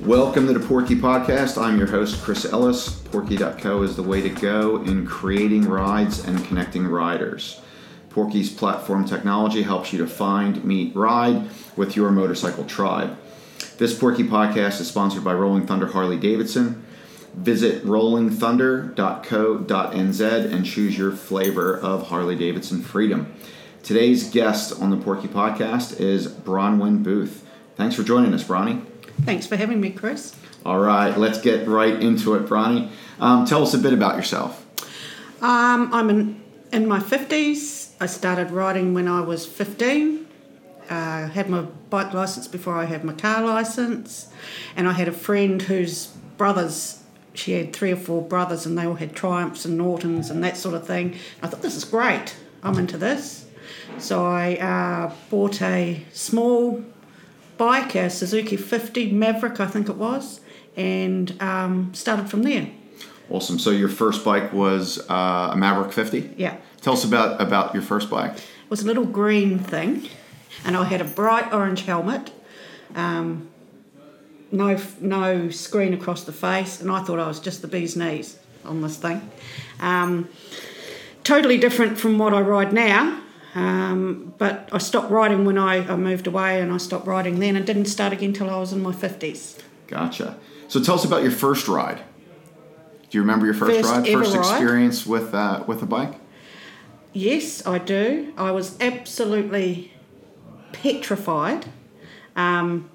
[0.00, 1.60] Welcome to the Porky Podcast.
[1.60, 2.88] I'm your host, Chris Ellis.
[2.88, 7.60] Porky.co is the way to go in creating rides and connecting riders.
[8.08, 13.18] Porky's platform technology helps you to find, meet, ride with your motorcycle tribe.
[13.76, 16.84] This Porky Podcast is sponsored by Rolling Thunder Harley Davidson.
[17.34, 23.34] Visit rollingthunder.co.nz and choose your flavor of Harley Davidson freedom.
[23.82, 27.44] Today's guest on the Porky Podcast is Bronwyn Booth.
[27.74, 28.84] Thanks for joining us, Bronny.
[29.22, 30.36] Thanks for having me, Chris.
[30.64, 32.90] All right, let's get right into it, Bronny.
[33.18, 34.64] Um, tell us a bit about yourself.
[35.42, 36.40] Um, I'm in,
[36.72, 37.90] in my 50s.
[38.00, 40.23] I started riding when I was 15.
[40.88, 44.28] Uh, had my bike license before I had my car license.
[44.76, 48.86] And I had a friend whose brothers, she had three or four brothers, and they
[48.86, 51.16] all had Triumphs and Nortons and that sort of thing.
[51.42, 52.36] I thought, this is great.
[52.62, 53.46] I'm into this.
[53.98, 56.84] So I uh, bought a small
[57.56, 60.40] bike, a Suzuki 50 Maverick, I think it was,
[60.76, 62.68] and um, started from there.
[63.30, 63.58] Awesome.
[63.58, 66.34] So your first bike was uh, a Maverick 50?
[66.36, 66.56] Yeah.
[66.82, 68.36] Tell us about, about your first bike.
[68.36, 70.08] It was a little green thing,
[70.64, 72.32] and I had a bright orange helmet,
[72.94, 73.48] um,
[74.52, 78.38] no, no screen across the face, and I thought I was just the bee's knees
[78.64, 79.30] on this thing.
[79.80, 80.28] Um,
[81.24, 83.20] totally different from what I ride now.
[83.54, 87.54] Um, but I stopped riding when I, I, moved away and I stopped riding then
[87.54, 89.60] and didn't start again until I was in my 50s.
[89.86, 90.36] Gotcha.
[90.66, 92.02] So tell us about your first ride.
[93.10, 94.40] Do you remember your first, first ride, first ride?
[94.40, 96.14] experience with, uh, with a bike?
[97.12, 98.32] Yes, I do.
[98.36, 99.92] I was absolutely
[100.74, 101.66] petrified.
[102.36, 102.90] Um,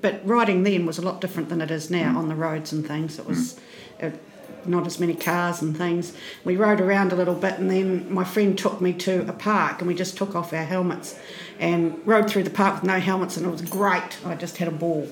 [0.00, 2.16] but riding then was a lot different than it is now mm.
[2.16, 3.18] on the roads and things.
[3.18, 3.54] It was.
[3.98, 4.12] Mm.
[4.12, 4.20] It,
[4.66, 6.14] not as many cars and things.
[6.44, 9.80] We rode around a little bit, and then my friend took me to a park,
[9.80, 11.18] and we just took off our helmets
[11.58, 14.18] and rode through the park with no helmets, and it was great.
[14.24, 15.08] I just had a ball,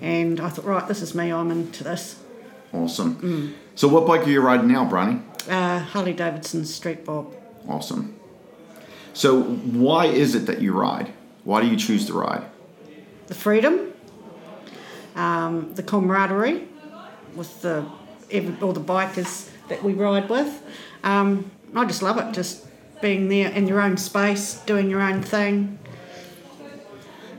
[0.00, 1.32] and I thought, right, this is me.
[1.32, 2.20] I'm into this.
[2.72, 3.16] Awesome.
[3.16, 3.54] Mm.
[3.74, 5.22] So, what bike are you riding now, Bronny?
[5.48, 7.34] Uh, Harley Davidson Street Bob.
[7.68, 8.18] Awesome.
[9.14, 11.12] So, why is it that you ride?
[11.48, 12.44] Why do you choose to ride?
[13.28, 13.94] The freedom,
[15.16, 16.68] um, the camaraderie
[17.34, 17.86] with the
[18.30, 20.62] every, all the bikers that we ride with.
[21.02, 22.66] Um, I just love it, just
[23.00, 25.78] being there in your own space, doing your own thing.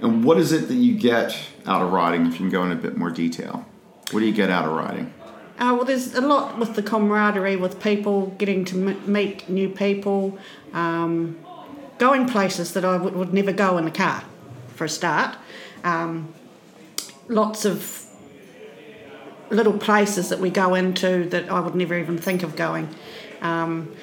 [0.02, 1.38] And what is it that you get
[1.68, 2.26] out of riding?
[2.26, 3.64] If you can go in a bit more detail,
[4.10, 5.14] what do you get out of riding?
[5.60, 9.70] Uh, well, there's a lot with the camaraderie with people, getting to m- meet new
[9.70, 10.40] people,
[10.74, 11.38] um,
[12.00, 14.24] going places that I w- would never go in a car,
[14.76, 15.38] for a start.
[15.84, 16.34] Um,
[17.28, 18.06] lots of
[19.52, 22.90] little places that we go into that I would never even think of going.
[23.42, 23.96] Um,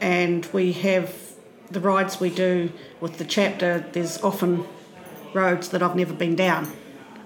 [0.00, 1.14] and we have
[1.70, 4.64] the rides we do with the chapter, there's often
[5.32, 6.70] roads that I've never been down.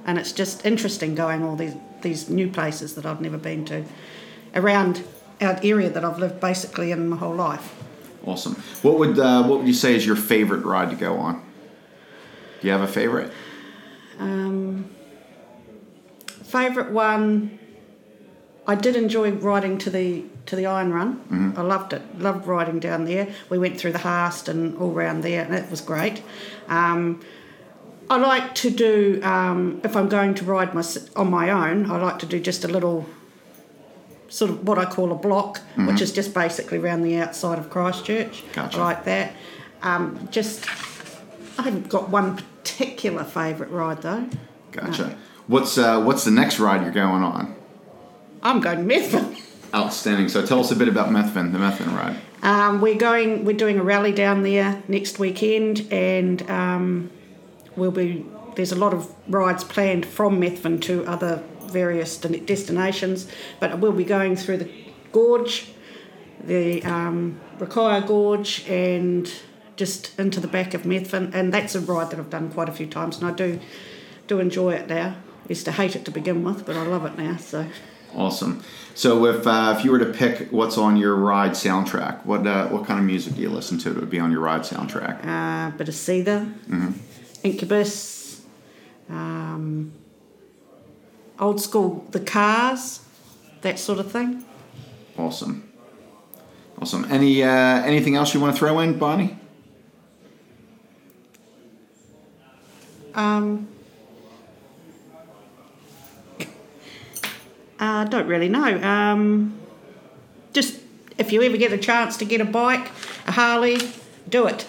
[0.06, 3.84] And it's just interesting going all these, these new places that I've never been to
[4.54, 5.04] around
[5.40, 7.77] our area that I've lived basically in my whole life.
[8.24, 8.54] Awesome.
[8.82, 11.42] What would uh, what would you say is your favorite ride to go on?
[12.60, 13.32] Do you have a favorite?
[14.18, 14.90] Um,
[16.42, 17.58] favorite one
[18.68, 21.16] I did enjoy riding to the to the Iron Run.
[21.20, 21.58] Mm-hmm.
[21.58, 22.02] I loved it.
[22.18, 23.28] Loved riding down there.
[23.48, 26.22] We went through the Haast and all around there, and it was great.
[26.68, 27.22] Um,
[28.10, 30.84] I like to do um, if I'm going to ride my,
[31.16, 31.90] on my own.
[31.90, 33.06] I like to do just a little
[34.28, 35.86] sort of what I call a block, mm-hmm.
[35.86, 38.44] which is just basically around the outside of Christchurch.
[38.52, 38.78] Gotcha.
[38.78, 39.34] Like that.
[39.82, 40.68] Um, just
[41.58, 44.28] I haven't got one particular favourite ride though.
[44.72, 45.08] Gotcha.
[45.08, 45.14] No.
[45.46, 47.56] What's uh, what's the next ride you're going on?
[48.42, 49.40] I'm going Methven.
[49.74, 50.28] Outstanding.
[50.28, 52.16] So tell us a bit about Methven, the Methven ride.
[52.42, 53.44] Um, we're going.
[53.44, 57.10] We're doing a rally down there next weekend, and um,
[57.76, 58.24] we'll be.
[58.56, 63.28] There's a lot of rides planned from Methven to other various destinations,
[63.60, 64.70] but we'll be going through the
[65.12, 65.70] gorge,
[66.44, 69.30] the um, Rakaia Gorge, and
[69.76, 72.72] just into the back of Methven, and that's a ride that I've done quite a
[72.72, 73.60] few times, and I do
[74.26, 75.16] do enjoy it now.
[75.44, 77.36] I used to hate it to begin with, but I love it now.
[77.36, 77.66] So.
[78.14, 78.62] Awesome.
[78.94, 82.68] So if uh, if you were to pick what's on your ride soundtrack, what uh,
[82.68, 85.24] what kind of music do you listen to that would be on your ride soundtrack?
[85.24, 86.92] Uh, bit of Seether, mm-hmm.
[87.44, 88.42] Incubus,
[89.08, 89.92] um,
[91.38, 93.00] old school, The Cars,
[93.62, 94.44] that sort of thing.
[95.16, 95.68] Awesome.
[96.80, 97.06] Awesome.
[97.10, 99.36] Any uh, anything else you want to throw in, Bonnie?
[103.14, 103.66] Um,
[107.80, 108.80] I don't really know.
[108.80, 109.58] Um,
[110.52, 110.78] just
[111.18, 112.92] if you ever get a chance to get a bike,
[113.26, 113.78] a Harley,
[114.28, 114.66] do it.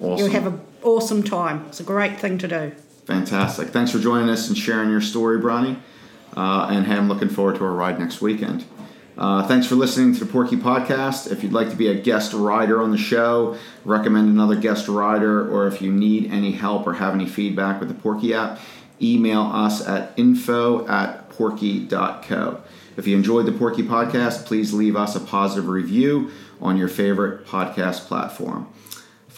[0.00, 0.18] Awesome.
[0.18, 1.66] You'll have an awesome time.
[1.68, 2.72] It's a great thing to do.
[3.10, 3.70] Fantastic.
[3.70, 5.76] Thanks for joining us and sharing your story, Bronny.
[6.36, 8.64] Uh, and hey, I'm looking forward to our ride next weekend.
[9.18, 11.28] Uh, thanks for listening to the Porky Podcast.
[11.28, 15.52] If you'd like to be a guest rider on the show, recommend another guest rider,
[15.52, 18.60] or if you need any help or have any feedback with the Porky app,
[19.02, 22.60] email us at info at porky.co.
[22.96, 26.30] If you enjoyed the Porky Podcast, please leave us a positive review
[26.60, 28.72] on your favorite podcast platform.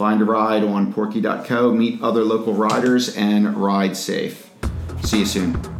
[0.02, 4.50] Find a ride on porky.co, meet other local riders, and ride safe.
[5.04, 5.72] See you soon.